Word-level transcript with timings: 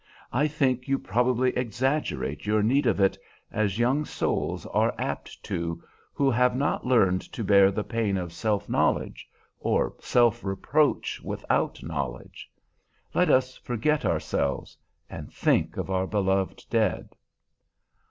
I 0.33 0.47
think 0.47 0.87
you 0.87 0.97
probably 0.97 1.55
exaggerate 1.55 2.47
your 2.47 2.63
need 2.63 2.87
of 2.87 2.99
it, 2.99 3.19
as 3.51 3.77
young 3.77 4.03
souls 4.03 4.65
are 4.65 4.95
apt 4.97 5.43
to 5.43 5.83
who 6.11 6.31
have 6.31 6.55
not 6.55 6.83
learned 6.87 7.21
to 7.31 7.43
bear 7.43 7.69
the 7.71 7.83
pain 7.83 8.17
of 8.17 8.33
self 8.33 8.67
knowledge, 8.67 9.29
or 9.59 9.93
self 9.99 10.43
reproach 10.43 11.21
without 11.21 11.83
knowledge. 11.83 12.49
Let 13.13 13.29
us 13.29 13.57
forget 13.57 14.03
ourselves, 14.03 14.75
and 15.07 15.31
think 15.31 15.77
of 15.77 15.91
our 15.91 16.07
beloved 16.07 16.65
dead." 16.71 17.09